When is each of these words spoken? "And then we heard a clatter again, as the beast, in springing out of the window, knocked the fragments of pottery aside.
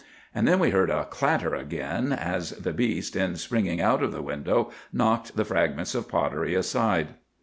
"And 0.33 0.47
then 0.47 0.57
we 0.57 0.71
heard 0.71 0.89
a 0.89 1.05
clatter 1.05 1.53
again, 1.53 2.11
as 2.11 2.53
the 2.53 2.73
beast, 2.73 3.15
in 3.15 3.35
springing 3.35 3.79
out 3.79 4.01
of 4.01 4.11
the 4.11 4.23
window, 4.23 4.71
knocked 4.91 5.35
the 5.37 5.45
fragments 5.45 5.93
of 5.93 6.07
pottery 6.09 6.55
aside. 6.55 7.09